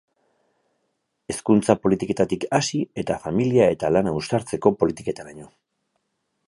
[1.33, 5.51] Hezkuntza politiketatik hasi eta familia eta lana uztartzeko politiketaraino.